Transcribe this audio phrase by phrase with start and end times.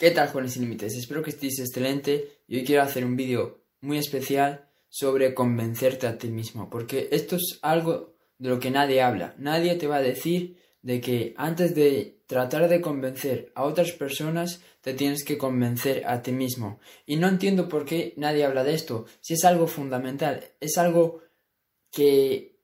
[0.00, 0.96] ¿Qué tal, jóvenes sin límites?
[0.96, 6.16] Espero que estéis excelente y hoy quiero hacer un vídeo muy especial sobre convencerte a
[6.16, 9.34] ti mismo, porque esto es algo de lo que nadie habla.
[9.36, 14.62] Nadie te va a decir de que antes de tratar de convencer a otras personas,
[14.80, 16.80] te tienes que convencer a ti mismo.
[17.04, 21.20] Y no entiendo por qué nadie habla de esto, si es algo fundamental, es algo
[21.92, 22.58] que,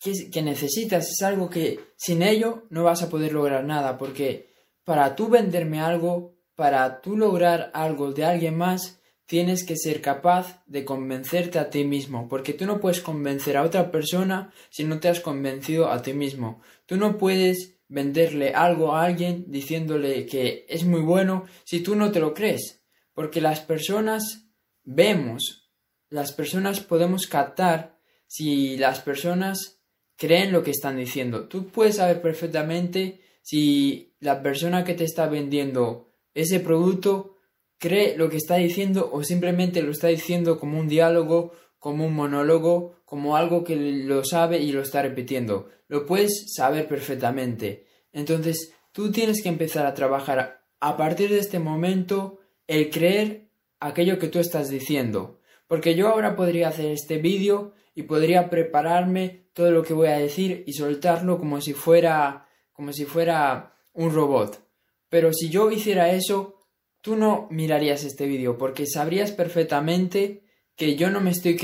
[0.00, 4.50] que, que necesitas, es algo que sin ello no vas a poder lograr nada, porque
[4.82, 10.62] para tú venderme algo, para tú lograr algo de alguien más, tienes que ser capaz
[10.66, 15.00] de convencerte a ti mismo, porque tú no puedes convencer a otra persona si no
[15.00, 16.60] te has convencido a ti mismo.
[16.84, 22.12] Tú no puedes venderle algo a alguien diciéndole que es muy bueno si tú no
[22.12, 22.84] te lo crees,
[23.14, 24.50] porque las personas
[24.84, 25.72] vemos,
[26.10, 29.80] las personas podemos captar si las personas
[30.18, 31.48] creen lo que están diciendo.
[31.48, 37.36] Tú puedes saber perfectamente si la persona que te está vendiendo ese producto
[37.78, 42.14] cree lo que está diciendo o simplemente lo está diciendo como un diálogo, como un
[42.14, 45.68] monólogo, como algo que lo sabe y lo está repitiendo.
[45.88, 47.86] Lo puedes saber perfectamente.
[48.12, 53.48] Entonces, tú tienes que empezar a trabajar a partir de este momento el creer
[53.80, 55.40] aquello que tú estás diciendo.
[55.66, 60.18] Porque yo ahora podría hacer este vídeo y podría prepararme todo lo que voy a
[60.18, 64.69] decir y soltarlo como si fuera como si fuera un robot.
[65.10, 66.56] Pero si yo hiciera eso,
[67.02, 70.44] tú no mirarías este vídeo porque sabrías perfectamente
[70.76, 71.56] que yo no me estoy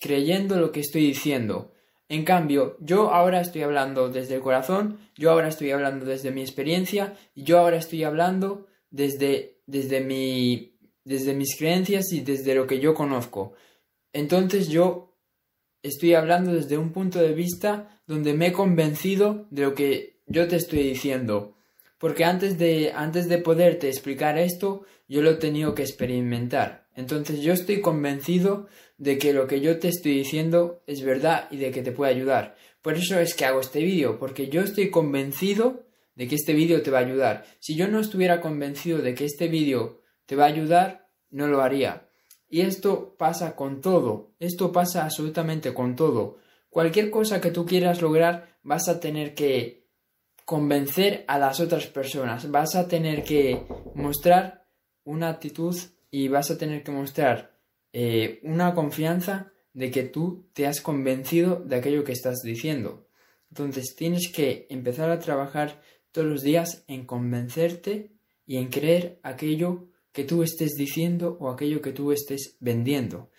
[0.00, 1.72] creyendo lo que estoy diciendo.
[2.08, 6.40] En cambio, yo ahora estoy hablando desde el corazón, yo ahora estoy hablando desde mi
[6.40, 12.66] experiencia y yo ahora estoy hablando desde, desde, mi, desde mis creencias y desde lo
[12.66, 13.54] que yo conozco.
[14.12, 15.18] Entonces yo
[15.82, 20.48] estoy hablando desde un punto de vista donde me he convencido de lo que yo
[20.48, 21.56] te estoy diciendo.
[22.02, 26.88] Porque antes de, antes de poderte explicar esto, yo lo he tenido que experimentar.
[26.96, 28.66] Entonces yo estoy convencido
[28.98, 32.12] de que lo que yo te estoy diciendo es verdad y de que te puede
[32.12, 32.56] ayudar.
[32.82, 36.82] Por eso es que hago este vídeo, porque yo estoy convencido de que este vídeo
[36.82, 37.44] te va a ayudar.
[37.60, 41.62] Si yo no estuviera convencido de que este vídeo te va a ayudar, no lo
[41.62, 42.08] haría.
[42.48, 46.38] Y esto pasa con todo, esto pasa absolutamente con todo.
[46.68, 49.81] Cualquier cosa que tú quieras lograr, vas a tener que
[50.44, 52.50] convencer a las otras personas.
[52.50, 54.66] Vas a tener que mostrar
[55.04, 55.76] una actitud
[56.10, 57.58] y vas a tener que mostrar
[57.92, 63.06] eh, una confianza de que tú te has convencido de aquello que estás diciendo.
[63.50, 68.12] Entonces tienes que empezar a trabajar todos los días en convencerte
[68.46, 73.30] y en creer aquello que tú estés diciendo o aquello que tú estés vendiendo.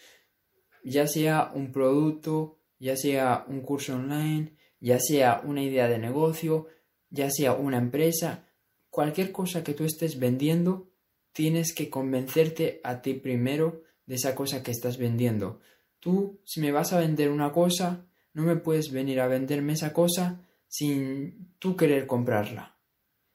[0.83, 6.67] Ya sea un producto, ya sea un curso online, ya sea una idea de negocio,
[7.13, 8.47] ya sea una empresa,
[8.90, 10.90] cualquier cosa que tú estés vendiendo,
[11.31, 15.62] tienes que convencerte a ti primero de esa cosa que estás vendiendo.
[16.00, 19.94] Tú, si me vas a vender una cosa, no me puedes venir a venderme esa
[19.94, 22.79] cosa sin tú querer comprarla,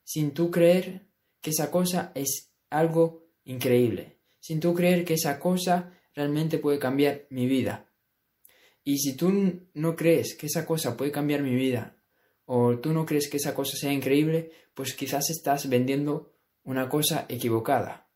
[0.03, 1.07] sin tú creer
[1.41, 7.27] que esa cosa es algo increíble, sin tú creer que esa cosa realmente puede cambiar
[7.31, 7.87] mi vida.
[8.83, 9.33] Y si tú
[9.73, 11.98] no crees que esa cosa puede cambiar mi vida
[12.51, 16.33] o tú no crees que esa cosa sea increíble, pues quizás estás vendiendo
[16.65, 18.09] una cosa equivocada.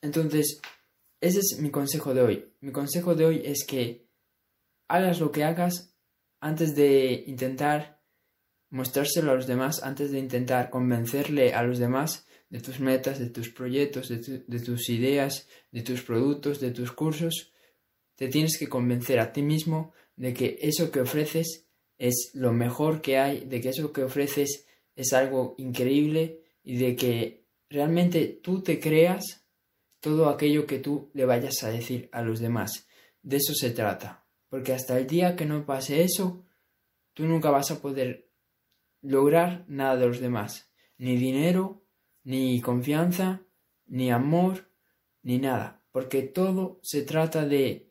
[0.00, 0.60] Entonces,
[1.20, 2.52] ese es mi consejo de hoy.
[2.60, 4.06] Mi consejo de hoy es que
[4.86, 5.96] hagas lo que hagas
[6.38, 8.00] antes de intentar
[8.68, 13.30] mostrárselo a los demás, antes de intentar convencerle a los demás de tus metas, de
[13.30, 17.52] tus proyectos, de, de tus ideas, de tus productos, de tus cursos,
[18.14, 21.66] te tienes que convencer a ti mismo de que eso que ofreces
[22.00, 24.66] es lo mejor que hay, de que eso que ofreces
[24.96, 29.44] es algo increíble y de que realmente tú te creas
[30.00, 32.88] todo aquello que tú le vayas a decir a los demás.
[33.22, 34.24] De eso se trata.
[34.48, 36.42] Porque hasta el día que no pase eso,
[37.12, 38.30] tú nunca vas a poder
[39.02, 40.72] lograr nada de los demás.
[40.96, 41.82] Ni dinero,
[42.24, 43.42] ni confianza,
[43.86, 44.70] ni amor,
[45.22, 45.84] ni nada.
[45.92, 47.90] Porque todo se trata de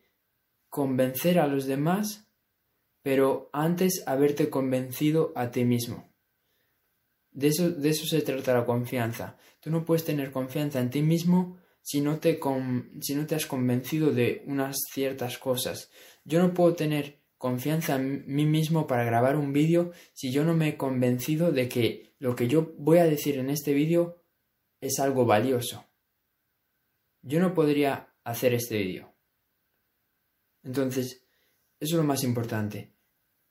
[0.68, 2.29] convencer a los demás
[3.02, 6.10] pero antes haberte convencido a ti mismo.
[7.32, 9.38] De eso, de eso se trata la confianza.
[9.60, 12.40] Tú no puedes tener confianza en ti mismo si no, te
[13.02, 15.90] si no te has convencido de unas ciertas cosas.
[16.24, 20.54] Yo no puedo tener confianza en mí mismo para grabar un vídeo si yo no
[20.54, 24.22] me he convencido de que lo que yo voy a decir en este vídeo
[24.82, 25.86] es algo valioso.
[27.22, 29.14] Yo no podría hacer este vídeo.
[30.64, 31.26] Entonces,
[31.80, 32.94] eso es lo más importante.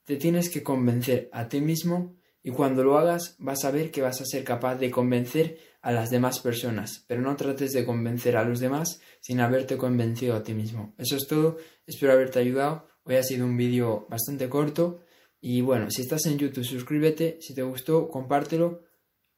[0.05, 4.01] Te tienes que convencer a ti mismo Y cuando lo hagas vas a ver que
[4.01, 8.37] vas a ser capaz de convencer a las demás personas, pero no trates de convencer
[8.37, 10.93] a los demás sin haberte convencido a ti mismo.
[10.97, 12.87] Eso es todo, espero haberte ayudado.
[13.03, 15.01] Hoy ha sido un vídeo bastante corto
[15.41, 18.83] y bueno, si estás en YouTube suscríbete, si te gustó compártelo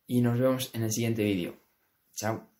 [0.06, 1.56] y nos vemos en el siguiente vídeo.
[2.14, 2.51] Chao.